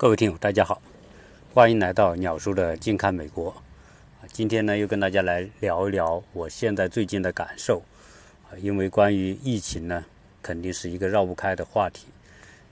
[0.00, 0.80] 各位听友，大家好，
[1.52, 3.54] 欢迎来到鸟叔的近看美国。
[4.32, 7.82] 今天呢，又跟大家来聊一聊我现在最近的感受。
[8.48, 10.02] 啊，因为关于疫情呢，
[10.40, 12.06] 肯定是一个绕不开的话题。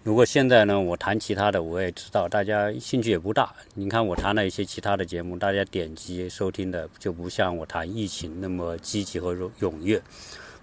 [0.02, 3.54] 如果现在呢，我谈其他的，我也知道大家兴趣也不大。
[3.74, 10.00] 你看我谈了一些其他的节目，大家点击收听的就不像我谈疫情那么积极和踊跃。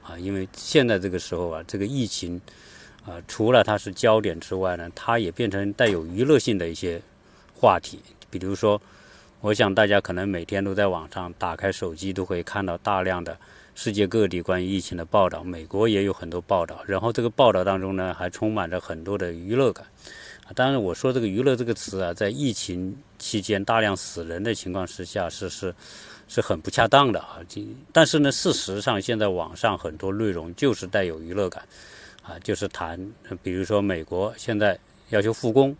[0.02, 2.42] 啊，因为现在这个时候啊，这个疫情。
[3.06, 7.02] 啊，除了它是焦点之外呢，它也变成带有娱乐性的一些
[7.54, 8.00] 话题。
[8.30, 8.82] 比如说，
[9.42, 13.38] 我想大家可能每天都在网上打开手机，都会看到大量的
[13.76, 15.44] 世界各地关于疫情的报道。
[15.44, 19.86] 美国也有很多报道，然后这个报道当中呢，还充满着很多的娱乐感。
[20.54, 25.74] 当然，我说这个“娱乐”这个词啊，在疫情期间大量死人的情况之下，是是
[26.28, 27.40] 是很不恰当的啊。
[27.92, 31.64] 但是呢，事实上现在网上很多内容就是带有娱乐感。
[32.28, 33.00] 啊，就是谈，
[33.44, 34.76] 比如说美国现在
[35.10, 35.76] 要求复工，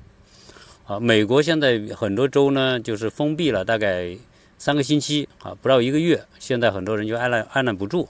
[0.86, 4.16] 啊，美国现在很多州呢就是封闭了大概
[4.60, 8.08] 三个星期，啊，不到一个月，现在很多人就按耐按耐不住，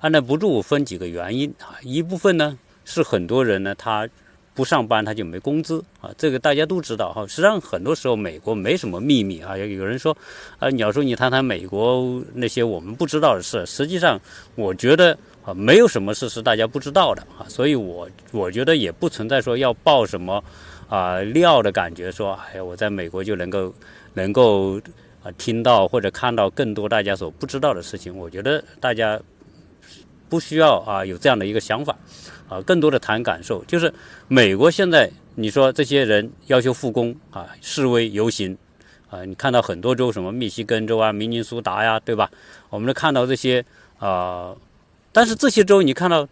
[0.00, 4.06] 按耐不住分几个原因啊，一部分呢是很多人呢他
[4.52, 10.14] 不上班他就没工资啊，这个大家都知道哈，实际上很多时候美国没什么秘密啊，有人说
[10.58, 14.20] 啊，你要说你谈谈美国那些我们不知道的事，实际上
[14.54, 15.16] 我觉得。
[15.54, 20.42] 没有什么事是大家不知道的啊，所以我我觉得也不存在说要爆什么
[20.88, 23.74] 啊料的感觉，说哎呀，我在美国就能够
[24.14, 24.80] 能够
[25.22, 28.16] 啊听到或者看到更多大家所不知道的事情。
[28.16, 29.20] 我觉得大家
[30.28, 31.96] 不需要啊有这样的一个想法
[32.48, 33.64] 啊，更多的谈感受。
[33.64, 33.92] 就是
[34.28, 38.56] 美国现在你说这些人要求复工啊，示威游行
[39.08, 42.30] 啊，你看到很多州，什么密西根州啊、明尼苏达呀，对吧？
[42.68, 43.64] 我们能看到这些
[43.98, 44.54] 啊。
[45.12, 46.28] 但是这些州你看到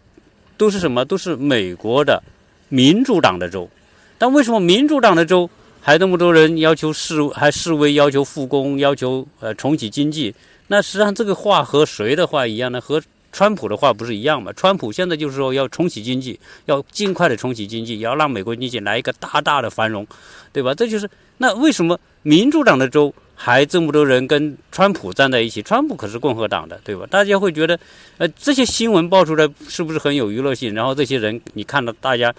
[0.57, 1.03] 都是什么？
[1.05, 2.21] 都是美国的
[2.69, 3.69] 民主党的州。
[4.17, 5.49] 但为什么民主党的州
[5.81, 10.33] 还那么多人要求示还示威，要求复工，要求呃重启经济？
[10.67, 12.79] 那实际上这个话和谁的话一样呢？
[12.79, 13.01] 和
[13.31, 14.51] 川普的话不是一样吗？
[14.53, 20.05] 川普现在就是说要重启经济，要尽快的重启经济，也要让美国经济来一个大大的繁荣，
[20.51, 20.73] 对吧？
[20.73, 23.13] 这就是那为什么民主党的州？
[23.41, 27.07] 还这么多人跟川普站在一起，川普可是共和党的，对吧？
[27.09, 27.79] 大家会觉得，
[28.17, 30.73] 呃，这些新闻爆出来是不是很有娱乐性？
[30.73, 32.35] 然后这些人，你看到大家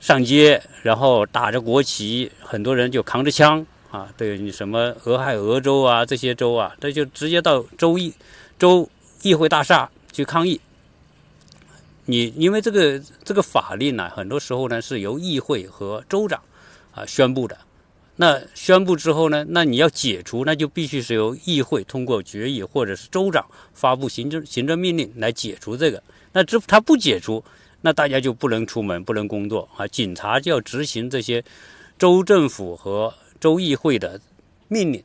[0.00, 8.10] 上街，然后打着国旗，很多人就扛着枪啊，对你什么俄亥俄州啊这些州啊，这就直接到州议
[8.58, 8.88] 州
[9.22, 10.60] 议会大厦去抗议。
[12.04, 16.42] 你因为这个这个法令呢，很多时候呢是由议会和州长
[16.92, 17.58] 啊宣布的。
[18.20, 19.46] 那宣布之后呢？
[19.48, 26.02] 那你要解除，那就必须是由议会通过决议，或者是州长发布行政行政命令来解除这个。
[26.32, 27.44] 那这他不解除，
[27.80, 29.86] 那大家就不能出门，不能工作啊！
[29.86, 31.44] 警察就要执行这些
[31.96, 34.20] 州政府和州议会的
[34.66, 35.00] 命令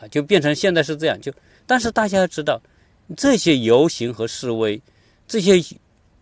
[0.00, 1.20] 啊，就变成现在是这样。
[1.20, 1.30] 就
[1.66, 2.58] 但是大家要知道，
[3.16, 4.80] 这些游行和示威，
[5.26, 5.62] 这些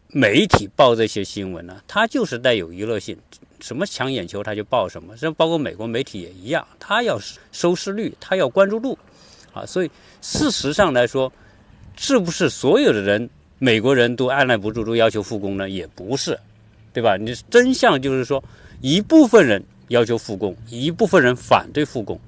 [0.08, 3.16] 媒体报这些新闻呢，它就是带有娱乐性。
[3.58, 7.18] 什么抢眼球他就报什么，这包括美国媒体也一样，他要
[7.52, 8.96] 收视率，他要关注度，
[9.54, 11.32] 啊，所以事实上来说，
[11.96, 15.70] 是不是所有的人美国人都按捺不住，都要求复工呢？
[15.70, 16.38] 也不是，
[16.92, 17.16] 对吧？
[17.16, 18.44] 你真相就是说，
[18.82, 22.20] 一部分人要求复工，一部分人反对复工，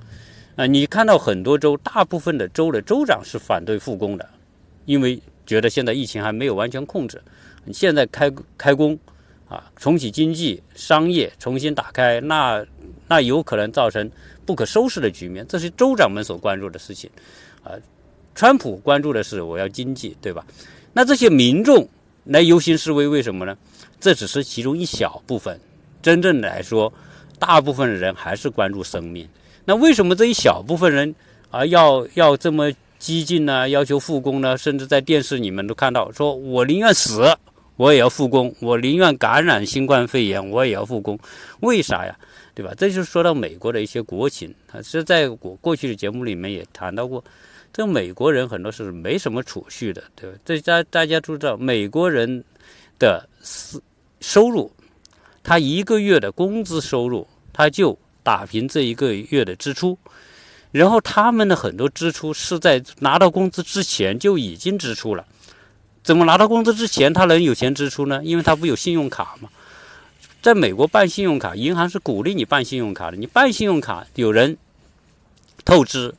[0.57, 4.27] 啊，你看到很多州，大部分的州的州长是反对复工的，
[4.88, 7.21] 因为觉得现在疫情还没有完全控制，
[7.72, 8.99] 现在开开工。
[9.50, 12.62] 啊，重启经济、商业重新打开，那
[13.06, 14.10] 那有可能造成
[14.44, 17.09] 不可收拾的局面，这是州长们所关注的事情。
[17.65, 17.72] 啊，
[18.34, 20.44] 川普关注的是我要经济，对吧？
[20.93, 21.88] 那这些民众
[22.25, 23.56] 来游行示威，为什么呢？
[23.99, 25.59] 这只是其中一小部分，
[26.03, 26.93] 真正来说，
[27.38, 29.26] 大部分人还是关注生命。
[29.65, 31.15] 那为什么这一小部分人
[31.50, 33.69] 啊要要这么激进呢？
[33.69, 34.57] 要求复工呢？
[34.59, 37.37] 甚至在电视你们都看到，说我宁愿死。
[37.77, 41.17] 我也要复工，我宁愿感染新冠肺炎，我也要复工。
[41.61, 42.19] 为啥呀？
[42.53, 42.75] 对吧？
[42.77, 44.83] 这就是说到美国的一些国情啊。
[44.83, 47.23] 是在我过去的节目里面也谈到过，
[47.73, 50.37] 这美国人很多是没什么储蓄的，对吧？
[50.44, 52.43] 这大大家都知道，美国人
[52.99, 53.81] 的收
[54.21, 54.69] 收入，
[55.44, 59.97] 他一个月的工资收入，他就打平这一个月的支出，
[60.79, 65.27] 然后他们的很多支出是在拿到工资之前就已经支出了。
[66.05, 68.21] 怎么拿到工资之前他能有钱支出呢？
[68.23, 69.49] 因为他不有信用卡吗。
[70.41, 73.17] 在美国办信用卡，银行是鼓励你办信用卡的。
[73.17, 74.57] 你办信用卡，有人
[75.65, 76.15] 透支，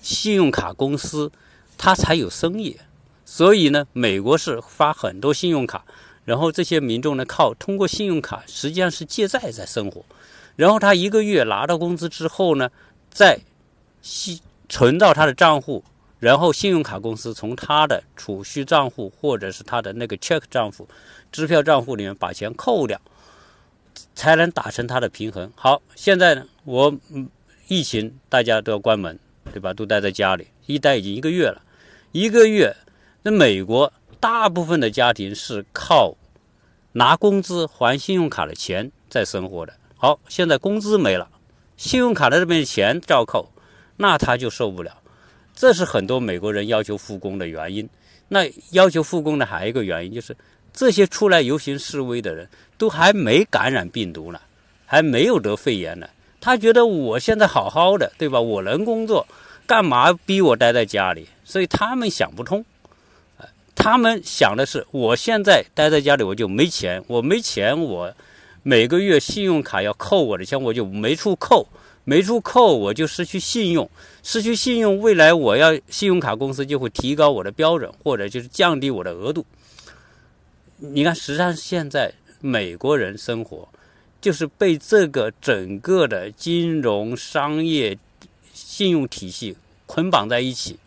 [0.00, 1.32] 信用卡公司
[1.76, 2.76] 他才有生意。
[3.24, 5.84] 所以呢，美国是发很多信用卡，
[6.24, 10.04] 然后这些民众呢靠通过信用卡实际上是借债在生活。
[10.54, 12.70] 然后他一个月拿到工资之后呢，
[13.10, 13.40] 再
[14.04, 15.82] 信存到他的账户，
[16.18, 20.86] 然后信用卡公司从他的储蓄账户或者是他的那个 check 账户、
[21.32, 23.00] 支票账户里面把钱扣掉，
[24.14, 25.50] 才能达成他的平衡。
[25.56, 26.94] 好，现在呢，我
[27.66, 29.18] 疫情大家都要关门，
[29.54, 29.72] 对吧？
[29.72, 31.62] 都待在家里，一待已经一个月了，
[32.12, 32.76] 一个月，
[33.22, 33.90] 那美国
[34.20, 36.14] 大部分的家庭是靠
[36.92, 39.72] 拿工资还信用卡的钱在生活的。
[39.96, 41.30] 好，现在工资没了，
[41.78, 43.50] 信用卡的这边钱照扣，
[43.96, 44.96] 那他就受不了。
[45.54, 47.88] 这是很多美国人要求复工的原因。
[48.28, 50.36] 那要求复工的还有一个原因就是，
[50.72, 54.40] 这些出来游行示威的人都还没感染病毒呢，
[54.86, 56.08] 还没有得肺炎呢。
[56.40, 58.40] 他觉得我现在好好的，对吧？
[58.40, 59.26] 我能工作，
[59.66, 61.28] 干嘛逼我待在家里？
[61.44, 62.64] 所以他们想不通。
[63.76, 68.12] 他们想的是，我现在待在家里，我就没钱，我没钱，我。
[68.66, 71.68] 每个月信用卡要扣我的钱，我就没处扣，
[72.04, 73.88] 没处扣我就失去信用，
[74.22, 79.44] 失去信用，未来我要信用卡公司就会提高我的标准，或者就是降低我的额度。
[80.76, 83.66] 你看，实际上现在美国人生活
[84.20, 87.96] 就是被这个整个的金融、商业、
[88.52, 89.56] 信用体系
[89.86, 90.78] 捆绑在一起，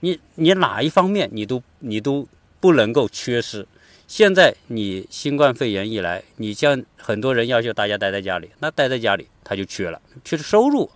[0.00, 2.26] 你你哪一方面你都你都
[2.58, 3.66] 不能够缺失。
[4.08, 10.90] 现在你新冠肺炎一来，你像很多人要求大家待在家里，那待在家里他就缺了，缺了收入，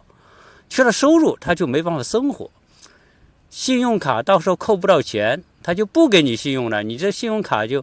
[0.69, 2.51] 缺了收入他就没办法生活。
[3.49, 7.83] 信用卡到时候扣不到钱，他就不给你信用了，你这信用卡就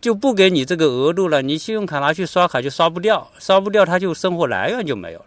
[0.00, 5.26] 就不给你这个额度了，你信用卡拿去刷卡就刷不掉，刷不掉他就生活来源就没有了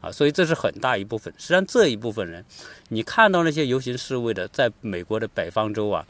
[0.00, 0.10] 啊！
[0.10, 1.32] 所以这是很大一部分。
[1.36, 2.44] 实际上这一部分人，
[2.88, 6.06] 你看到那些游行示威的，在美国的北方州啊。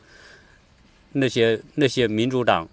[1.12, 2.68] 那些那些民主党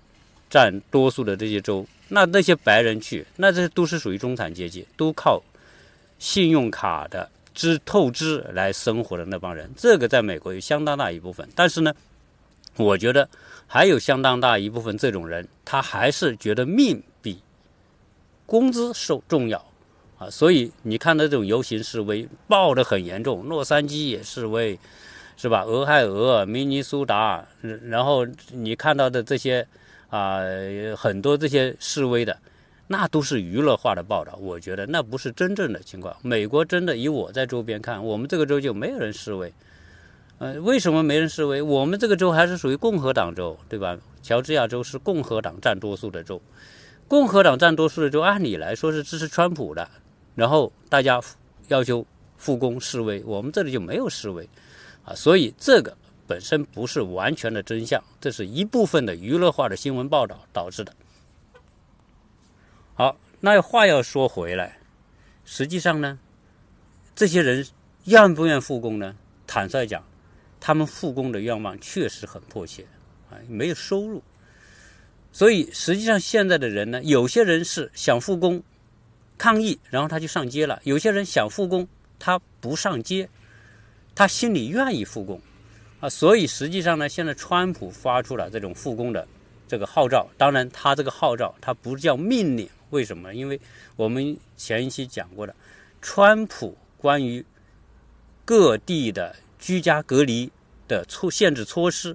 [0.54, 5.42] 占多数的这些州，那那些白人去，那这都是属于中产阶级，都靠
[6.20, 11.50] 信用卡的支透支来生活的那帮人，这个在美国有相当大一部分。
[11.56, 11.92] 但是呢，
[12.76, 13.28] 我觉得
[13.66, 17.42] 还有相当大一部分这种人，他还是觉得命比
[18.46, 19.58] 工资受重要
[20.20, 20.30] 啊。
[20.30, 24.80] 所以你看到这种游行示威爆得很严重，洛杉矶也示威。
[25.36, 25.64] 是吧？
[25.64, 27.44] 俄亥俄、明尼苏达，
[27.90, 29.68] 然后你看到的这些
[30.14, 30.42] 啊，
[30.96, 32.38] 很多这些示威的，
[32.86, 34.38] 那都是娱乐化的报道。
[34.40, 36.16] 我觉得那不是真正的情况。
[36.22, 39.52] 美国真的以我在周边看，我们这个州就没有人示威。
[40.38, 41.64] 呃，为什么没人示威？
[41.64, 43.98] 我们这个州还是属于共和党州，对吧？
[44.22, 46.40] 乔治亚州是共和党占多数的州，
[47.08, 49.90] 共和党占多数的州，按理来说是支持川普的。
[50.36, 51.20] 然后大家
[51.70, 52.06] 要求
[52.38, 54.48] 复工示威，我们这里就没有示威。
[55.06, 55.98] 啊，所以这个
[56.28, 60.94] 本身不是完全的真相，这是一部分的娱乐化的新闻报道导致的。
[62.94, 64.80] 好，那话要说回来，
[65.46, 66.20] 实际上呢，
[67.16, 67.66] 这些人
[68.06, 69.16] 愿不愿复工呢？
[69.48, 70.04] 坦率讲，
[70.60, 72.86] 他们复工的愿望确实很迫切
[73.30, 74.22] 啊，没有收入，
[75.32, 78.64] 所以实际上现在的人呢，有些人是想复工
[79.38, 81.88] 抗议，然后他就上街了；有些人想复工，
[82.20, 83.30] 他不上街。
[84.16, 85.42] 他心里愿意复工，
[86.04, 89.26] 啊，所以实际上呢，现在川普发出了这种复工的
[89.70, 90.28] 这个号召。
[90.38, 93.34] 当然，他这个号召他不叫命令，为什么？
[93.34, 93.58] 因为
[93.96, 95.56] 我们前一期讲过的，
[96.02, 97.46] 川普关于
[98.44, 100.52] 各地的居家隔离
[100.90, 102.14] 的措限制措施，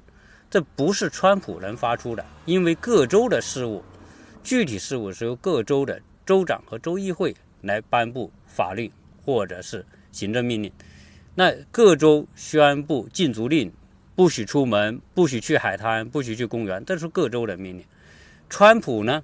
[0.51, 3.83] 这不是川普能发出的，因为各州的事务，
[4.45, 8.93] 具体事务是由各州的州长和州议会来颁布法律
[9.25, 10.71] 或者是行政命令。
[11.35, 13.73] 那各州宣布禁足令，
[14.19, 17.85] 不许出门，不许去海滩，不许去公园，这是各州的命令。
[18.51, 19.23] 川普呢，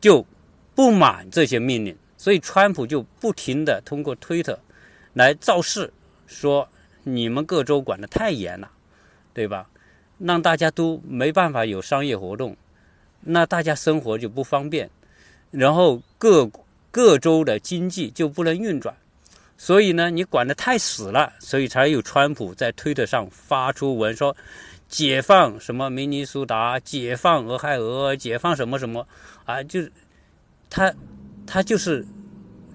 [0.00, 0.24] 就
[0.72, 4.56] 不满这些命令，所以川普就不停的通过推特
[5.14, 5.92] 来造势，
[6.28, 6.68] 说
[7.02, 8.70] 你们各州管的太严了，
[9.32, 9.68] 对吧？
[10.18, 12.56] 让大家都没办法有商业活动，
[13.22, 14.88] 那大家生活就不方便，
[15.50, 16.48] 然后各
[16.92, 18.94] 各州的经济就不能运转。
[19.56, 24.36] 所以呢，你管得太死了，所以才有川普在推特上发出文说，
[24.88, 29.06] 解放什么明尼苏达，解放俄亥俄，解放什么什么，
[29.44, 29.90] 啊，就是
[30.68, 30.92] 他
[31.46, 32.04] 他就是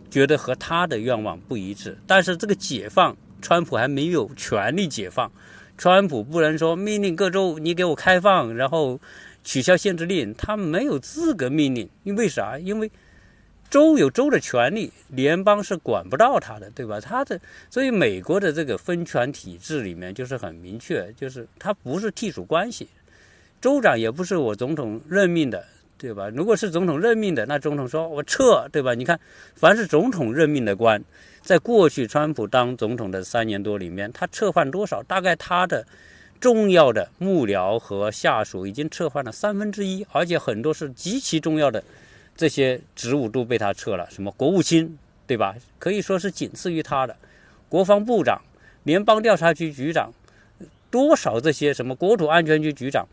[0.09, 1.97] 觉得和他的愿望不一致。
[2.07, 5.29] 但是这个解放，川普还没有权力解放，
[5.77, 8.99] 川普不能说命令各州你给我开放，然后
[9.43, 12.57] 取消限制令，他没有资格命令，因为啥？
[12.57, 12.89] 因为。
[13.69, 16.99] 州有州的权利，联邦是管不到他的，对吧？
[16.99, 22.87] 他的，所以美国的这个分权体制里面就是很明确，就是他不是隶属关系，
[23.61, 25.63] 州长也不是我总统任命的，
[25.97, 26.29] 对吧？
[26.29, 28.95] 如果是总统任命的，那总统说我撤，对吧？
[28.95, 29.19] 你看，
[29.55, 31.03] 凡是总统任命的官，
[31.41, 35.03] 在过去川普当总统的三年多里面，他撤换多少？
[35.03, 35.85] 大概他的
[36.39, 41.83] 重要的幕僚和下属已经撤换了三分之一，而且很多是极其重要的
[42.39, 45.53] 这些职务都被他撤了，什么国务卿，对吧？
[45.77, 47.13] 可以说是仅次于他的
[47.67, 48.41] 国防部长、
[48.83, 50.13] 联邦调查局局长。
[50.89, 53.05] 多少这些什么国土安全局局长，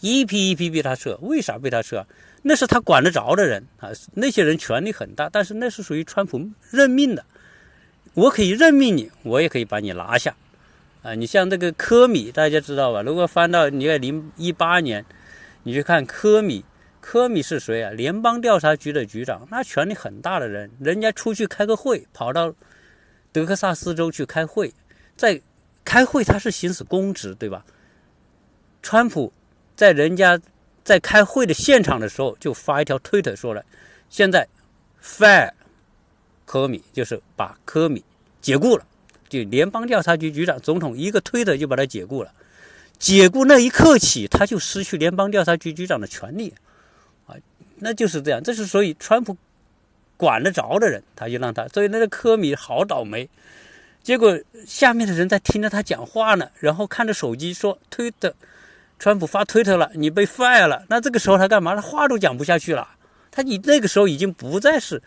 [0.00, 2.06] 一批一批被他撤，为啥被他撤？
[2.42, 7.24] 那是他管得着的人啊，那些人权力很大，但是那是属于川普任命的，
[8.14, 10.34] 我可以任命你，我也可以把你拿下，
[11.02, 13.02] 啊，你像这个科米，大家知道吧？
[13.02, 15.04] 如果翻到你看零一八年，
[15.62, 16.64] 你去看科米，
[17.02, 17.90] 科米是谁啊？
[17.90, 22.54] 联邦调查局的局长，那权力很大的人，人家出去开个会，跑到
[23.30, 24.72] 德克萨斯州去开会，
[25.14, 25.38] 在。
[25.84, 27.66] 开会他是行使公职，对吧？
[28.82, 29.32] 川普
[29.74, 30.40] 在人家
[30.84, 33.64] 在开会的现场的时候，就发一条推特说了
[34.08, 34.46] ：“现在
[35.02, 35.50] fire
[36.44, 38.02] 科米就是把科米
[38.40, 38.86] 解雇了，
[39.28, 42.32] 就联邦调查局局长，总统一个推特就把他解雇了。
[43.00, 46.54] 解雇那一刻起，他就失去联邦调查局局长的权利，
[47.82, 48.42] 那就是这样。
[48.42, 49.36] 这是所以川普
[50.16, 51.66] 管得着的人，他就让他。
[51.68, 53.28] 所以那个科米好倒霉。”
[54.02, 54.36] 结果
[54.66, 58.34] 下面的人在听着他讲话呢，然后看着手机说推的，
[58.98, 60.84] 川普发推特了，你被 fire 了。
[60.88, 61.76] 那这个时候他干嘛？
[61.76, 62.88] 他话都讲不下去了。
[63.30, 65.00] 他你那个时候已经不再是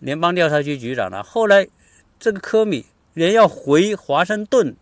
[0.00, 1.22] 联邦调查局局长了。
[1.22, 1.68] 后来
[2.18, 2.84] 这个科米
[3.14, 4.74] 连要回华盛顿，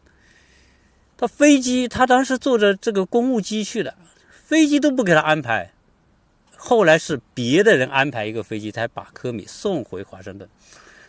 [1.18, 3.94] 他飞机他当时坐着这个公务机去的，
[4.32, 5.70] 飞机都不给他安排。
[6.66, 10.48] 后来是别的人安排一个飞机才把科米送回华盛顿。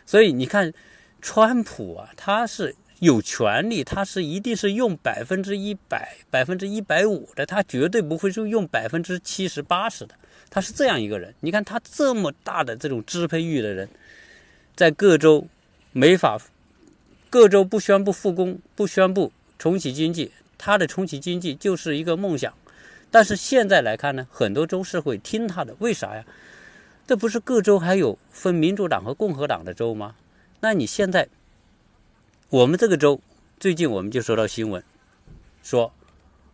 [0.06, 0.74] 所以你看。
[1.22, 10.14] 川普啊，他是有权利，他是一定是用百分之一百、百分之一百五的，他绝对不会是用百分之七十八十的。
[10.52, 11.34] 他是这样一个人。
[11.40, 13.90] 你看他这么大的这种支配欲的人，
[14.76, 15.48] 在各州
[15.94, 16.40] 没法，
[17.32, 22.54] 各州不宣布复工，不宣布重启经济，他的重启经济就是一个梦想。
[23.12, 26.26] 但是现在来看呢，很多州是会听他的，为啥呀？
[27.08, 30.16] 这不是各州还有分民主党和共和党的州吗？
[30.60, 31.30] 那你现在，
[32.50, 33.22] 我们这个州
[33.60, 34.84] 最近我们就收到新闻，
[35.62, 35.94] 说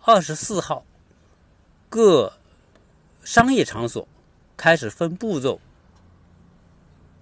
[0.03, 0.85] 二十四号
[1.87, 2.33] 各
[3.23, 4.07] 商业场所
[4.57, 5.61] 开始分步骤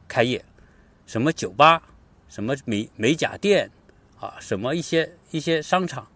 [0.08, 0.44] 开业，
[1.06, 1.84] 什么酒吧、
[2.28, 3.70] 什么美美甲店
[4.20, 6.08] 啊，什么一些一些商场、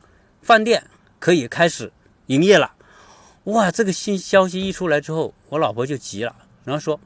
[0.41, 0.83] 饭店
[1.19, 1.91] 可以开始
[2.25, 2.72] 营业了。
[3.45, 6.99] 哇，这个新消息一出来之后，我老婆就急了，然后说：“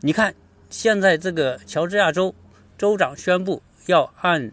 [0.00, 0.34] 你看
[0.68, 2.34] 现在这个乔治亚州。”
[2.78, 4.52] 州长宣布要按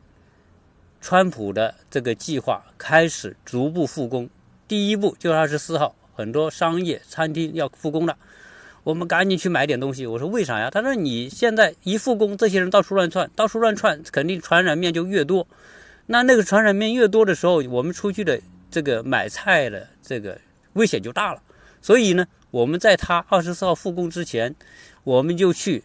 [0.99, 4.29] 川普的这个计划开始逐步复工。
[4.67, 8.17] 第一步就是二十四号，很多商业餐厅要复工了，
[8.83, 10.05] 我们赶紧去买点东西。
[10.05, 10.69] 我说为啥呀？
[10.69, 15.47] 他说你现在一复工，这些人到处乱窜，到处乱窜，肯定传染面就越多。
[16.07, 20.37] 那那个传染面越多的时候，我们出去的这个买菜的这个
[20.77, 21.43] 危险就大了。
[21.81, 24.55] 所以呢，我们在他二十四号复工之前，
[25.03, 25.83] 我们就去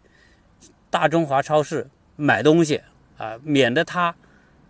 [0.89, 1.89] 大中华超市。
[2.15, 2.81] 买东西
[3.17, 4.15] 啊，免得他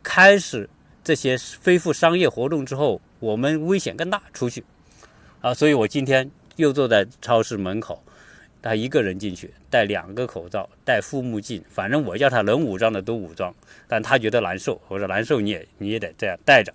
[0.03, 0.71] 开始
[1.03, 4.65] 这些恢复商业活动之后，我们危险更大出去
[5.41, 5.53] 啊。
[5.53, 8.03] 所以我今天又坐在超市门口，
[8.63, 13.53] 他一个人进去，戴两个口罩，戴护目镜，反正我叫他能武装的都武装，
[13.89, 14.81] 但他觉得难受。
[14.87, 16.73] 我说难受你也你也得这样戴着。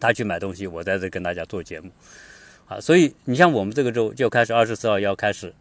[0.00, 1.90] 他去买东西，我在这跟大家做节目
[2.66, 2.80] 啊。
[2.80, 5.52] 所以你像我们这个州就开始二十四号要开始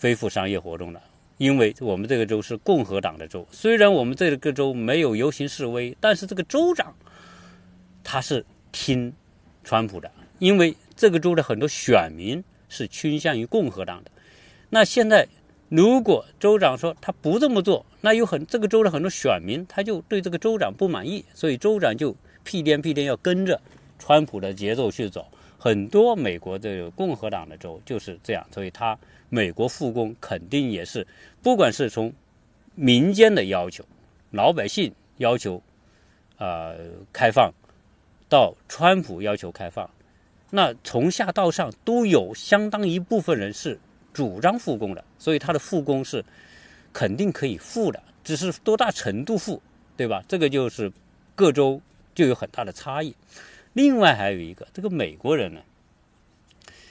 [0.00, 1.00] 恢复商业活动了。
[1.36, 6.94] 因为我们这个州是共和党的州，虽然我们这个州没有游行示威，但是这个州长
[8.04, 9.12] 他是听
[9.64, 14.12] 川普的，因为这个州的很多选民是倾向于共和党的。
[14.70, 15.26] 那现在
[15.68, 23.60] 如果州长说他不这么做，那有很这个州的很多选民他就对这个州长不满意，所以州长就屁颠屁颠要跟着
[23.98, 25.26] 川普的节奏去走。
[25.64, 28.98] 很多美国的共和党的州就是这样，所以他。
[29.30, 31.04] 美国复工肯定也是，
[31.42, 32.12] 不管是从
[32.76, 33.84] 民间的要求，
[34.30, 35.60] 老百姓要求，
[36.36, 36.76] 呃，
[37.12, 37.52] 开放，
[38.28, 39.90] 到川普要求开放，
[40.50, 43.76] 那从下到上都有相当一部分人是
[44.12, 46.24] 主张复工的，所以他的复工是
[46.92, 49.60] 肯定可以复的，只是多大程度复，
[49.96, 50.22] 对吧？
[50.28, 50.92] 这个就是
[51.34, 51.80] 各州
[52.14, 53.16] 就有很大的差异。
[53.74, 55.60] 另外还有一个，这个美国人呢。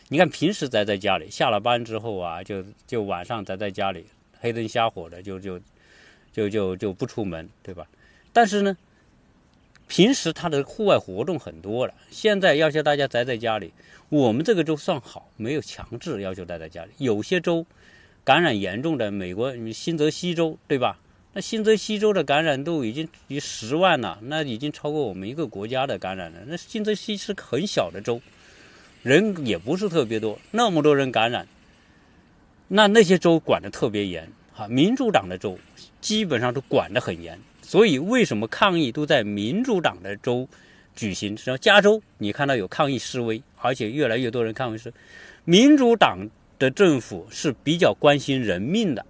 [0.10, 4.06] 你看，平时宅在家里，下了班之后啊，就就晚上宅在家里，
[4.40, 5.60] 黑灯瞎火的，就就
[6.32, 7.88] 就就就不出门，对吧？
[8.32, 8.78] 但是呢，
[9.88, 13.74] 平时他的户外活动很多了，现在要求大家宅在家里。
[14.10, 16.92] 我们这个州算好，没有强制要求待在家里。
[17.00, 17.66] 有些州
[18.24, 21.00] 感染严重的，美国新泽西州，对吧？
[21.34, 26.38] 那新泽西州的感染度已经有十万了，那已经超过我们一个国家的感染了。
[26.46, 28.22] 那新泽西是很小的州，
[29.02, 31.48] 人也不是特别多，那么多人感染，
[32.68, 34.30] 那那些州管的特别严。
[34.54, 35.58] 哈，民主党的州
[36.00, 37.40] 基本上都管得很严。
[37.64, 40.48] 所以，为什么抗议都在民主党的州
[40.96, 41.36] 举行？
[41.36, 44.94] 像加州，你看到有抗议示威，而且越来越多人抗议是
[45.46, 49.04] 民主党的政府是比较关心人命的，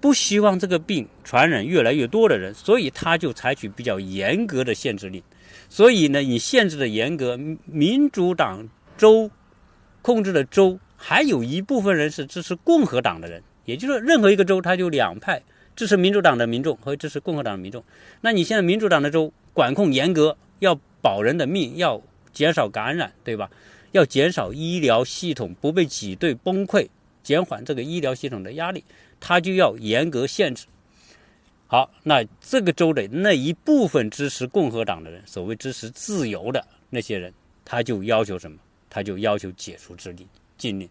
[0.00, 5.22] 不希望这个病传染越来越多的人，所以他就采取比较严格的限制令。
[5.68, 9.30] 所以呢，你限制的严格，民主党州
[10.02, 15.42] 控制的州还有一部分人是支持共和党的人，也就是说任何一个州，它就两派。
[15.76, 17.84] 支持民主党的民众和支持共和党的民众，
[18.20, 22.02] 那你现在民主党的州管控严格，要保人的命，要
[22.32, 23.48] 减少感染，对吧？
[23.92, 26.88] 要减少医疗系统不被挤兑崩溃，
[27.22, 28.82] 减缓这个医疗系统的压力，
[29.20, 30.66] 他就要严格限制。
[31.66, 37.32] 好，那这个州的那一部分支持共和党的人，所谓支持自由的那些人，
[37.64, 38.58] 他就要求什么？
[38.90, 40.88] 他就要求解除制令禁令，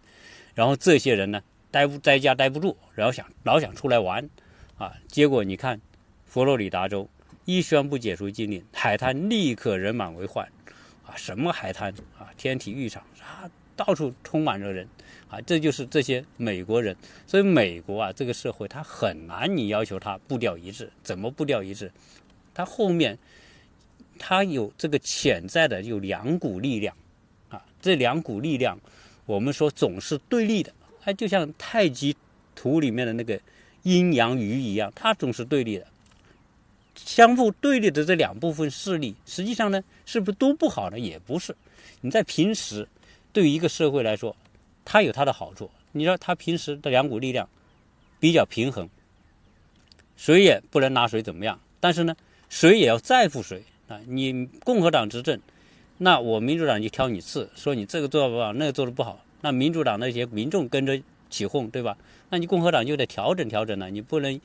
[0.54, 1.42] 然后这些人呢，
[1.72, 4.30] 待不在家待不住，然后想老想出来玩。
[4.78, 4.94] 啊！
[5.08, 5.82] 结果你看，
[6.28, 7.10] 佛罗里达州
[7.46, 10.46] 一宣布解除禁令，海滩立刻人满为患，
[11.04, 14.86] 啊，什么海滩啊，天体浴场啊，到处充满着人，
[15.30, 16.94] 啊，这就是这些美国人。
[17.26, 21.90] 所以美国啊，这个社会它很难，你要求它步调一致，怎么步调一致？
[22.54, 23.18] 它后面
[24.20, 26.94] 它有这个潜在的有两股力量，
[27.48, 28.78] 啊，这两股力量，
[29.26, 32.14] 我们说总是对立的，它就像太极
[32.56, 33.40] 图里面的那个。
[33.84, 35.88] 阴阳鱼一样，它总是对立的，
[36.94, 41.00] 相互对立的这两部分势力，实际上呢，是不是都不好呢？
[41.00, 41.56] 也不是。
[42.02, 42.86] 你在平时，
[43.38, 44.36] 对于一个社会来说，
[44.84, 45.70] 它有它的好处。
[45.92, 47.48] 你说它平时的两股力量
[48.20, 48.90] 比较平衡，
[50.16, 51.60] 谁也不能拿谁怎么样。
[51.80, 52.16] 但是呢，
[52.50, 54.02] 谁也要在乎谁啊？
[54.08, 55.40] 你共和党执政，
[56.00, 59.24] 那我民主党就挑你刺，说你这个做不好，那个做的不好。
[59.42, 61.96] 那民主党那些民众跟着起哄，对吧？
[62.32, 64.42] 那你共和党就得调整调整了，你不能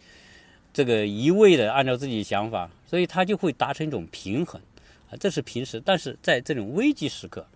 [0.75, 4.61] 这个一味的按照自己想法，所以他就会达成一种平衡
[5.11, 5.81] 啊，这是平时。
[5.83, 7.47] 但是在这种危机时刻，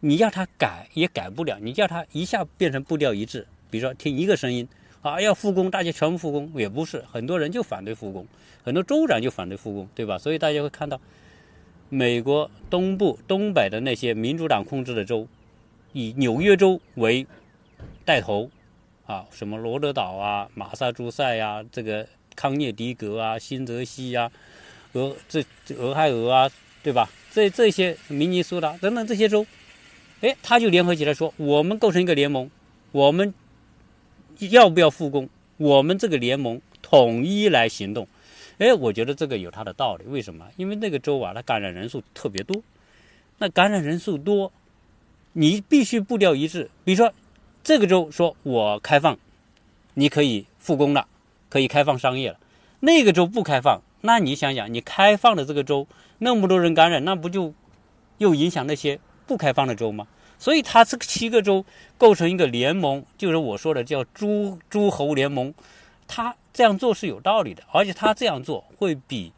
[0.00, 4.68] 你要他改也改不了，你叫他一下变成步调一致，比如说听一个声音
[5.02, 8.26] 啊，要复工，大家全部复工也不是，很多人就反对复工，
[8.62, 10.18] 很多州长就反对复工，对吧？
[10.18, 11.00] 所以大家会看到，
[11.88, 15.26] 美国东部、东北的那些民主党控制的州，
[15.92, 17.26] 以纽约州为
[18.04, 18.50] 带头。
[19.06, 22.06] 啊，什么罗德岛啊、马萨诸塞呀、这个
[22.36, 24.30] 康涅狄格啊、新泽西呀、
[24.92, 25.42] 俄这
[25.78, 26.50] 俄亥俄啊，
[26.82, 27.08] 对吧？
[27.32, 29.46] 这这些明尼苏达等等这些州，
[30.20, 32.50] 哎，他就联合起来说，我们构成一个联盟，
[32.92, 33.32] 我们
[34.50, 35.28] 要不要复工？
[35.56, 38.06] 我们这个联盟统一来行动。
[38.58, 40.04] 哎，我觉得这个有它的道理。
[40.06, 40.46] 为什么？
[40.56, 42.62] 因为那个州啊，它感染人数特别多，
[43.38, 44.52] 那感染人数多，
[45.32, 46.70] 你必须步调一致。
[46.84, 47.12] 比如说。
[47.64, 49.18] 这个州说我开放，
[49.92, 51.06] 你可以复工了，
[51.50, 52.38] 可以开放商业了。
[52.80, 55.86] 那个州不开放，那你想想，你开放的这个州
[56.18, 57.52] 那么多人感染，那不就
[58.16, 60.08] 又影响那些不开放的州吗？
[60.40, 61.64] 所以，他这个七个州
[61.96, 65.54] 构成一个联盟，就是我说的叫诸诸侯联盟。
[66.08, 69.32] 他这样做是有道理的，而且他这样做会比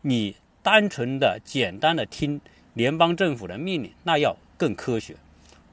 [0.00, 2.40] 你单纯的、简单的听
[2.72, 5.14] 联邦政府的命令那要更科学。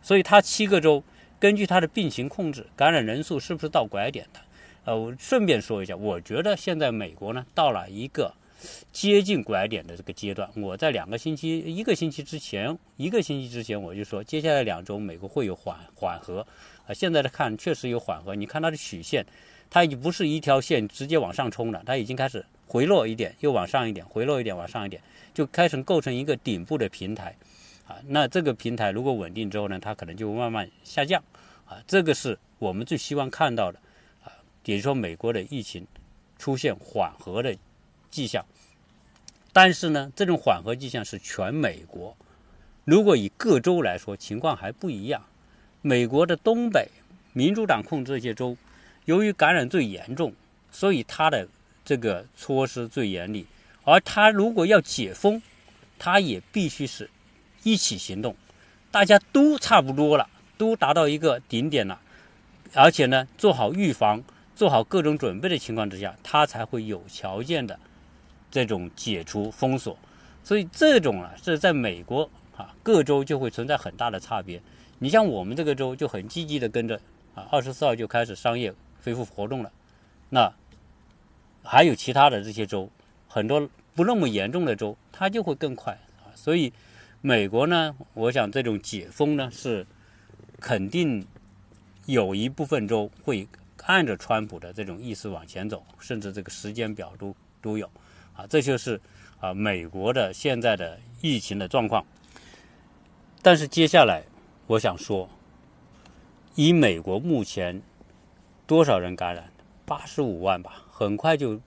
[0.04, 1.04] 所以，他七个州。
[1.40, 4.40] 根据它的病情控制，感染人数是不是到拐点的？
[4.86, 8.32] 呃，我顺便说一下，我觉得现在美国呢到了一个
[8.92, 10.50] 接近拐点的这个阶段。
[10.56, 16.46] 我在两个星期、一个星期之前，一个星期之前我就说，接下来两周美国会有缓缓和。
[16.88, 18.36] 啊，现在的看确实有缓和。
[18.36, 19.26] 你看它的曲线，
[19.70, 25.02] 它已经不是一条线直接往上冲了，它已经开始回落一点，又往上一点，回落一点，往上一点，
[25.34, 27.36] 就开始构成一个顶部的平台。
[27.88, 31.22] 啊，那这个平台如果稳定之后呢，它可能就慢慢下降，
[31.66, 33.80] 啊，这个是我们最希望看到的，
[34.24, 34.32] 啊，
[34.66, 35.86] 也就是说美国的疫情
[36.38, 37.56] 出现缓和的
[38.12, 38.46] 迹象，
[39.52, 42.16] 但是呢，这种缓和迹象是全美国，
[42.86, 45.26] 如果以各州来说，情况还不一样。
[45.82, 46.88] 美国的东北
[47.34, 48.56] 民主党控制这些州，
[49.06, 50.32] 由于感染最严重，
[50.72, 51.48] 所以它的
[51.84, 53.48] 这个措施最严厉，
[53.84, 55.42] 而它如果要解封，
[55.98, 57.10] 它也必须是。
[57.64, 58.36] 一起行动，
[58.90, 62.02] 大家都差不多了，都达到一个顶点了，
[62.74, 64.24] 而且呢，做好预防、
[64.56, 67.80] 做好各种准备的情况之下，它才会有条件的
[68.52, 69.98] 这种解除封锁。
[70.44, 74.62] 所以这种啊是在美国啊各州就会存在很大的差别。
[75.00, 77.00] 你像我们这个州就很积极的跟着
[77.34, 79.72] 啊，二十四号就开始商业恢复活动了。
[80.30, 80.52] 那
[81.64, 82.90] 还有其他的这些州，
[83.28, 86.30] 很多不那么严重的州，它就会更快啊。
[86.36, 86.74] 所以
[87.22, 89.86] 美国呢，我想这种解封呢是
[90.60, 91.26] 肯定
[92.08, 93.48] 有一部分州会
[93.84, 97.90] 按着川普的这种意思往前走，甚至这个时间表都都有
[98.48, 99.00] 这就是
[99.40, 102.06] 啊美国的现在的疫情的状况。
[103.42, 104.24] 但是接下来。
[104.68, 105.28] 我想说，
[106.56, 107.82] 以美国目前
[108.66, 109.52] 多少人感染？
[109.86, 111.60] 八十五万吧，很快就，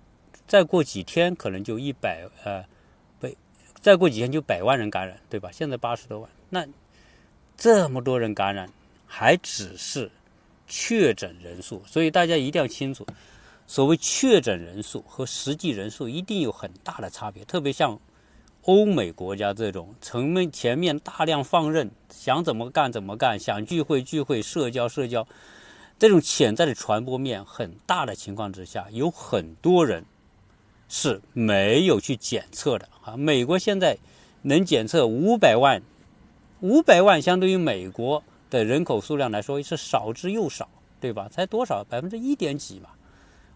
[0.47, 2.65] 再过几天可能就一百呃，
[3.21, 3.37] 被
[3.83, 5.51] 再过几天就百万人感染，对吧？
[5.53, 6.67] 现在八十多万，那
[7.59, 8.71] 这么多人感染，
[9.07, 10.11] 还只是
[10.67, 13.07] 确诊人数，所以大家一定要清楚，
[13.67, 17.99] 所谓确诊人数和实际人数一定有很大的差别，特别像。
[18.67, 25.29] 欧美国家这种前面前面大量放任，想怎么干怎么干，想聚会聚会，社交社交，
[25.99, 30.07] 这种潜在的传播面很大的情况之下，有很多人
[30.89, 33.19] 是没有去检测的啊。
[33.19, 33.99] 美国现在
[34.41, 35.83] 能检测五百万，
[36.61, 40.67] 五百万相对于美国的人口数量来说是少之又少，
[41.03, 41.29] 对吧？
[41.31, 41.85] 才多少？
[41.85, 42.89] 百分之一点几嘛，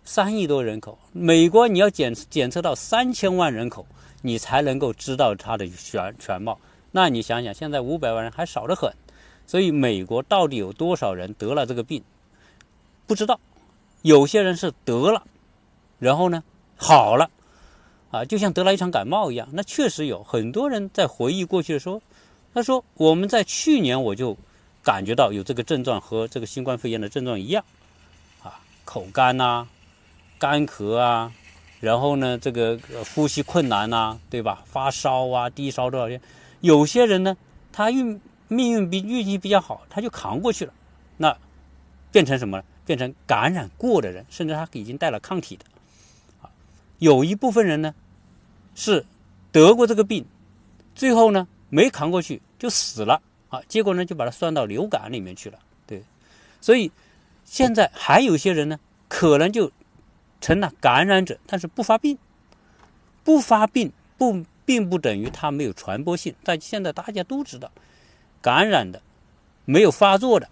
[0.04, 3.86] 三亿多人口，美国你要检检测到三千万人口。
[4.20, 6.58] 你才能够知道它的全全貌。
[6.90, 8.92] 那你想想，现在五百万人还少得很，
[9.46, 12.02] 所以美国到底有多少人得了这个病，
[13.06, 13.38] 不知道。
[14.02, 15.22] 有些人是得了，
[16.00, 16.42] 然后呢
[16.76, 17.30] 好了，
[18.10, 19.48] 啊，就像得了一场感冒一样。
[19.52, 22.02] 那确实有很多人在回忆过去的时候，
[22.52, 24.36] 他说我们在去年我就
[24.82, 27.64] 感觉到有这个症状和这个新冠肺炎的症状一样，
[28.42, 29.68] 啊，口干呐，
[30.38, 31.32] 干咳啊。
[31.80, 32.76] 然后呢，这个
[33.14, 34.64] 呼吸困难呐，对吧？
[34.66, 36.20] 发烧啊，低烧多少天？
[36.60, 37.36] 有些人呢，
[37.70, 40.72] 他运命运比运气比较好，他就扛过去了。
[41.18, 41.36] 那
[42.10, 42.60] 变成什么？
[42.84, 45.64] 变成感染过的人，甚至他已经带了抗体的。
[46.42, 46.50] 啊，
[46.98, 47.94] 有一部分人呢，
[48.74, 49.06] 是
[49.52, 50.26] 得过这个病，
[50.96, 53.22] 最后呢没扛过去就死了。
[53.50, 55.58] 啊，结果呢就把它算到流感里面去了。
[55.86, 56.02] 对，
[56.60, 56.90] 所以
[57.44, 59.70] 现在还有些人呢，可能就。
[60.40, 62.16] 成了感染者，但是不发病，
[63.24, 66.34] 不发病不并不等于他没有传播性。
[66.44, 67.72] 但现在大家都知道，
[68.40, 69.02] 感染的
[69.64, 70.48] 没有发作的，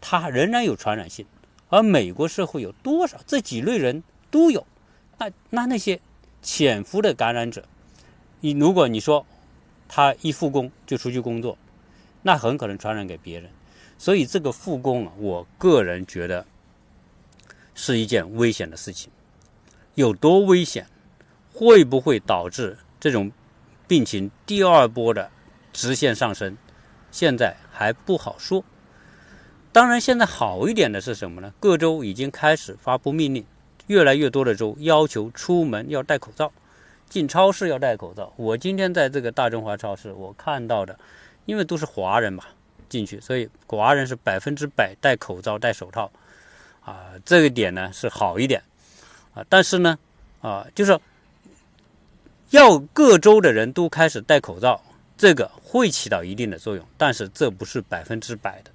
[0.00, 1.24] 他仍然有传染性。
[1.68, 4.66] 而美国社会有多少这几类人都有，
[5.18, 6.00] 那那那些
[6.42, 7.64] 潜伏的感染者，
[8.40, 9.24] 你如果你说
[9.88, 11.56] 他一复工就出去工作，
[12.22, 13.50] 那很可能传染给别人。
[13.96, 16.44] 所以这个复工啊，我个人觉得。
[17.74, 19.10] 是一件危险的事情，
[19.94, 20.86] 有多危险？
[21.52, 23.30] 会不会导致这种
[23.86, 25.30] 病情第二波的
[25.72, 26.56] 直线上升？
[27.10, 28.64] 现在还不好说。
[29.70, 31.52] 当然，现在好一点的是什么呢？
[31.60, 33.44] 各州已经开始发布命令，
[33.86, 36.52] 越来越多的州要求出门要戴口罩，
[37.08, 38.32] 进超市要戴口罩。
[38.36, 40.98] 我今天在这个大中华超市，我看到的，
[41.44, 42.44] 因为都是华人嘛，
[42.88, 46.10] 进去，所以华人是百分之百戴口罩、戴手套。
[46.84, 48.62] 啊，这个点呢是好一点，
[49.32, 49.98] 啊，但是呢，
[50.42, 50.98] 啊，就是
[52.50, 54.80] 要各州的人都开始戴口罩，
[55.16, 58.70] 这个会起到一定的作用，但是这不是百分之百的。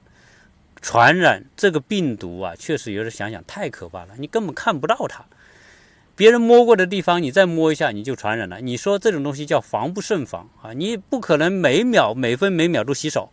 [0.82, 5.24] 传染这个病毒啊，确实有点想想太可怕了，你根本看不到它，
[6.16, 13.30] 别人摸过的地方你再摸一下你就传染了，你说这种东西叫防不胜防啊，你不可能每秒每分每秒都洗手，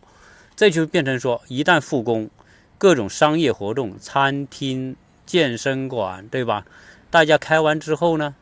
[0.55, 2.29] 这就变成说一旦复工。
[2.77, 6.65] 各种商业活动，餐厅、健身馆，对吧？
[7.09, 8.35] 大家开完之后呢，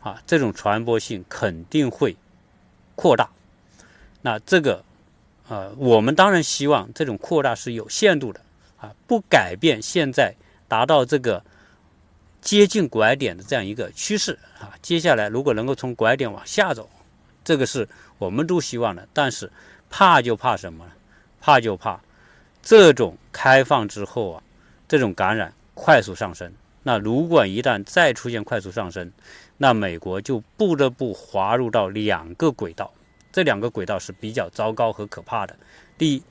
[0.00, 2.16] 啊，这种传播性肯定会
[2.94, 3.30] 扩大。
[4.22, 4.84] 那这个，
[5.48, 8.40] 呃，我们当然希望这种扩大是有限度的，
[8.78, 10.34] 啊，不改变现在
[10.68, 11.42] 达到这个
[12.40, 14.72] 接近拐点的这样一个趋势啊。
[14.80, 16.88] 接下来如果能够从拐点往下走，
[17.42, 19.08] 这个是我们都希望的。
[19.12, 19.50] 但是
[19.90, 20.86] 怕就怕什么？
[21.40, 22.00] 怕就怕。
[22.64, 24.42] 这种开放之后啊，
[24.88, 26.50] 这种感染快速上升。
[26.82, 29.12] 那如果一旦再出现快速上升，
[29.58, 32.90] 那美国就不得不滑入到两个轨道。
[33.30, 35.54] 这两个轨道是比较糟糕和可怕的。
[35.98, 36.22] 第一，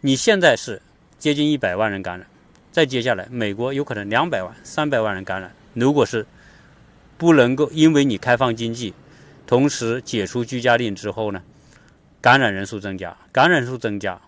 [0.00, 0.82] 你现在是
[1.16, 2.26] 接近一百万人感染，
[2.72, 5.54] 再接下来美国有可能两百万、三百万人感染。
[5.74, 6.26] 如果是
[7.16, 8.94] 不能够因为你开放经济，
[9.46, 11.40] 同时解除居家令之后呢，
[12.20, 14.20] 感染人数增加，感染人数增加。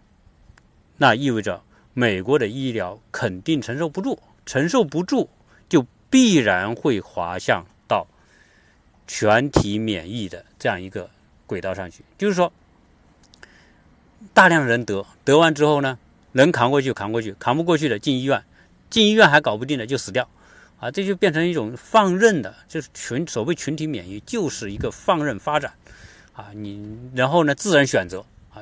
[1.02, 1.62] 那意味着
[1.94, 5.30] 美国的医疗肯定承受不住，承受不住
[5.66, 8.06] 就必然会滑向到
[9.06, 11.08] 全体免疫的这样一个
[11.46, 12.04] 轨道上去。
[12.18, 12.52] 就是说，
[14.34, 15.98] 大量人得得完之后呢，
[16.32, 18.44] 能扛过去扛过去，扛不过去的进医院，
[18.90, 20.28] 进医院还搞不定的就死掉，
[20.80, 25.72] 啊，这就变成一种放任的，就是群所谓群体免疫，就是一个放任发展，
[26.34, 28.60] 啊，你然后呢，自然选择啊。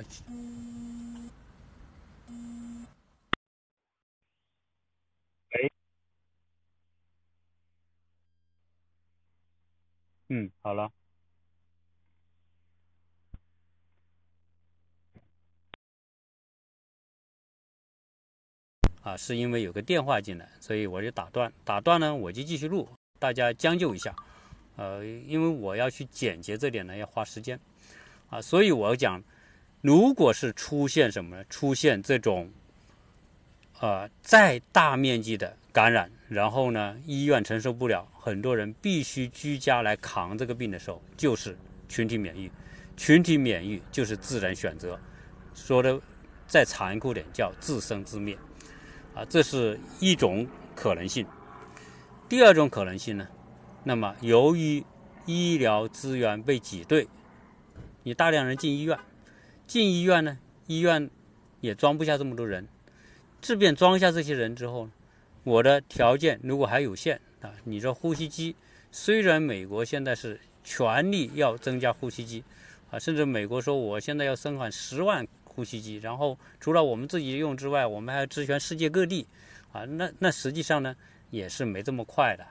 [10.29, 10.91] 嗯，好了。
[19.03, 21.51] 啊，是因为有个电话进来，所以我就打断。
[21.65, 22.87] 打断呢，我就继续录，
[23.19, 24.15] 大家将就一下。
[24.77, 27.59] 呃，因为我要去剪辑这点呢，要花时间。
[28.29, 29.23] 啊，所以我讲，
[29.81, 32.53] 如果是出现什么呢，出现这种，
[33.81, 36.11] 呃，再大面积的感染。
[36.29, 41.57] 然后呢，医院承受不了，很多人必须居家来扛这个病的时候，就是
[41.89, 42.51] 群体免疫。
[42.99, 45.01] 群体免疫就是自然选择，
[45.55, 45.99] 说的
[46.47, 48.37] 再残酷点叫自生自灭，
[49.15, 51.27] 啊，这是一种可能性。
[52.29, 53.27] 第二种可能性呢，
[53.85, 54.85] 那么由于
[55.25, 57.09] 医疗资源被挤兑，
[58.03, 58.99] 你大量人进医院，
[59.67, 60.37] 进医院呢，
[60.67, 61.09] 医院
[61.63, 62.69] 也装不下这么多人，
[63.41, 64.91] 即便装下这些人之后。
[65.49, 68.55] 我的条件如果还有限啊，你说呼吸机，
[68.93, 72.45] 虽然美国现在是全力要增加呼吸机，
[72.91, 79.27] 啊，甚至美国说我现在要生产十万呼吸机，然后除了我们自己用之外，我们还要支援世界各地，
[79.73, 80.95] 啊，那那实际上呢
[81.31, 82.45] 也是没这么快的。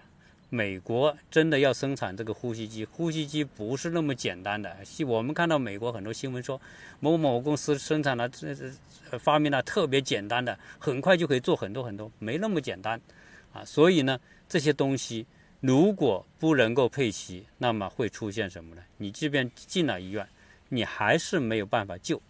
[0.50, 4.78] 美国真的要生产这个呼吸机，呼吸机不是那么简单的。
[5.06, 6.60] 我们看到美国很多新闻说，
[7.02, 8.72] 某某公司生产了这这
[9.20, 13.00] 发明了特别简单的，很快就可以做很多很多，没那么简单
[13.52, 13.66] 啊。
[13.66, 15.26] 所以呢，这些东西
[15.60, 18.82] 如果不能够配齐，那么会出现什么呢？
[18.98, 20.26] 你即便进了医院，
[20.70, 22.22] 你还是没有办法救，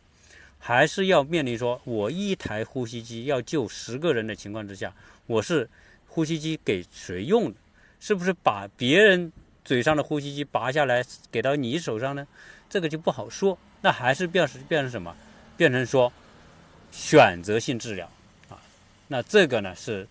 [0.57, 4.91] 还是要面临说，我一台呼吸机要救十个人的情况之下，
[5.27, 5.69] 我是
[6.07, 7.53] 呼吸机给谁用？
[7.99, 9.31] 是不是把别人
[9.65, 12.27] 嘴上的呼吸机拔下来给到你手上呢？
[12.69, 13.57] 这个就不好说。
[13.81, 15.15] 那还是变成变成什么？
[15.55, 16.11] 变成说
[16.91, 18.09] 选择性治疗
[18.49, 18.61] 啊。
[19.07, 20.07] 那这个呢是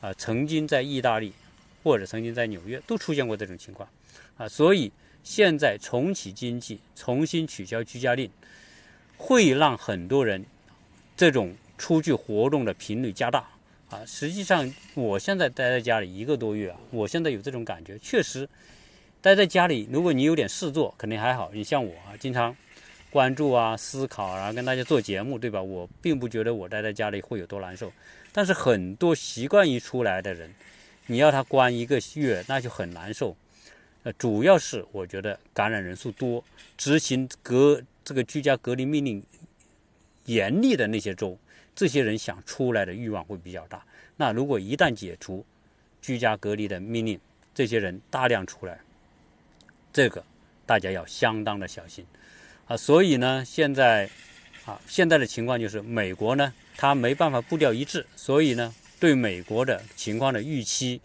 [0.00, 1.32] 啊，曾经在意大利
[1.82, 3.88] 或者曾经在纽约都出现过这种情况
[4.36, 4.48] 啊。
[4.48, 4.90] 所以
[5.22, 8.30] 现在重启经济，重新取消居家令，
[9.16, 10.44] 会让很多人
[11.16, 13.48] 这种出去活动的频率加大。
[13.90, 18.48] 啊，实际上我现在待在家里一个多月啊，我现在有这种感觉，确实，
[19.20, 21.50] 待在家里，如果你有点事做，肯定还好。
[21.52, 22.56] 你像我啊，经常
[23.10, 25.60] 关注啊、思考啊，跟大家做节目，对吧？
[25.60, 27.92] 我并不觉得我待在家里会有多难受。
[28.32, 30.54] 但是很多习惯于出来的人，
[31.06, 33.36] 你要他关一个月，那就很难受。
[34.04, 36.44] 呃，主要是我觉得感染人数多，
[36.78, 39.20] 执行隔这个居家隔离命令
[40.26, 41.36] 严厉的那些州。
[41.74, 43.84] 这些人想出来的欲望会比较大。
[44.16, 45.44] 那如果一旦解除
[46.02, 47.18] 居家隔离的命令，
[47.54, 48.78] 这些人大量出来，
[49.92, 50.22] 这个
[50.66, 52.04] 大家要相当的小心
[52.66, 52.76] 啊。
[52.76, 54.08] 所以呢，现在
[54.66, 61.00] 啊，现在的情况就是美国呢，它没办法步调一致，所以呢，对美国的情况的预期，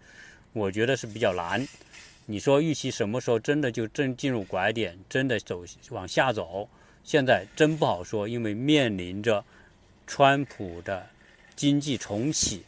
[0.52, 1.66] 我觉得是比较难。
[2.26, 6.68] 你说预期什么时候真的就正进入拐点，真的走往下走，
[7.04, 9.44] 现在真不好说，因为面临着。
[10.08, 11.08] 川普的
[11.56, 12.64] 经济重启，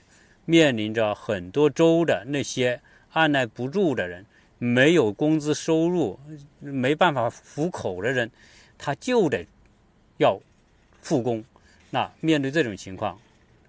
[0.46, 4.26] 面临着很多州的那些按耐不住的人，
[4.58, 6.20] 没有工资收入，
[6.60, 8.30] 没办法糊口的人，
[8.78, 9.46] 他就得
[10.18, 10.40] 要
[11.02, 11.44] 复工。
[11.90, 13.20] 那面对这种情况，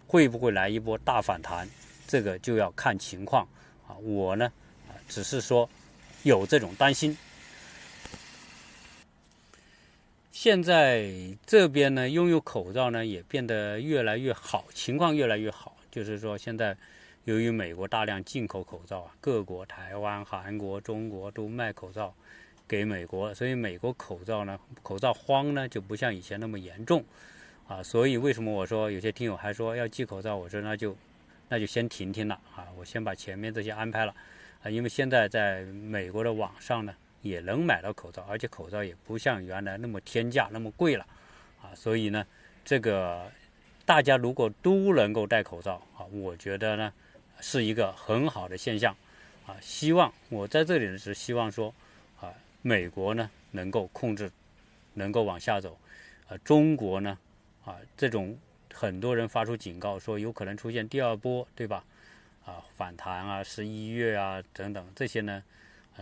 [0.07, 1.69] 会不会来一波大反弹？
[2.07, 3.47] 这个就要看情况
[3.87, 3.95] 啊。
[4.03, 4.51] 我呢，
[5.09, 5.69] 只是说
[6.23, 7.17] 有这种担心。
[10.41, 11.05] 现在
[11.45, 15.77] 这边呢，拥有口罩呢也变得越来越好，情况越来越好。
[15.91, 16.77] 就是说，现在
[17.25, 22.15] 由于美国大量进口口罩啊，各国台湾、韩国、中国都卖口罩
[22.69, 27.03] 给美国，所以美国口罩呢，口罩荒呢就不像以前那么严重
[27.67, 27.83] 啊。
[27.83, 30.37] 所以为什么我说有些听友还说要寄口罩？
[30.37, 30.97] 我说那就
[31.49, 34.15] 那就先停停了啊，我先把前面这些安排了
[34.63, 36.95] 啊，因为现在在美国的网上呢。
[37.23, 41.07] 也能买到口罩，而且口罩也不像原来那么天价、那么贵了，
[41.61, 42.27] 啊，所以呢，
[42.65, 43.31] 这个
[43.85, 46.93] 大家如果都能够戴口罩啊，我觉得呢
[47.41, 48.97] 是一个很好的现象，
[49.47, 51.75] 啊，希望我在这里呢是希望说，
[52.21, 54.31] 啊，美国呢能够控制，
[54.95, 55.77] 能够往下走，
[56.29, 57.19] 啊，中国呢，
[57.65, 58.39] 啊，这种
[58.73, 61.85] 很多人发出警告说有可能出现第二波，对吧？
[62.45, 65.43] 啊，反弹啊，十一月啊等等这些呢。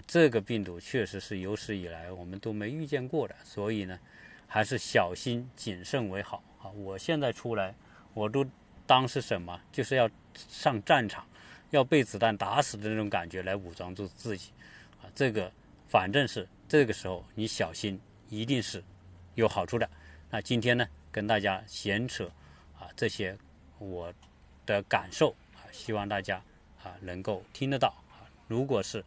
[0.06, 3.98] 这个病毒确实是有史以来我们都没遇见过的，所以呢，
[4.46, 6.68] 还是小心谨慎为好啊。
[6.70, 7.74] 我现在出来，
[8.12, 8.46] 我都
[8.86, 11.26] 当是什么，就是要上战场，
[11.70, 14.52] 要被子弹打死的那种感觉来武装住自己
[15.00, 15.08] 啊。
[15.14, 15.50] 这个
[15.88, 18.82] 反正是这个时候你小心，一定是
[19.34, 19.88] 有好处的。
[20.30, 22.26] 那今天呢，跟大家闲扯
[22.78, 23.36] 啊这些
[23.78, 24.12] 我
[24.66, 26.36] 的感受啊，希望大家
[26.82, 28.28] 啊能够听得到啊。
[28.46, 29.04] 如果是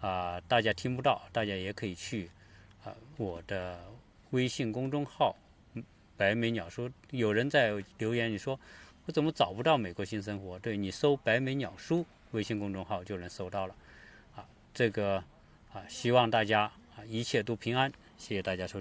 [0.00, 2.30] 啊大家听不到，大家也可以去
[2.84, 3.78] 啊我的
[4.30, 5.36] 微信公众号
[6.16, 6.90] “白眉鸟叔”。
[7.10, 8.58] 有人在留言你说
[9.06, 10.58] 我怎么找不到美国新生活？
[10.58, 13.74] 对你搜“白眉鸟叔”微信公众号就能搜到了
[14.36, 14.46] 啊。
[14.72, 15.22] 这个
[15.72, 16.62] 啊，希望大家
[16.96, 17.92] 啊一切都平安。
[18.16, 18.78] 谢谢大家收听。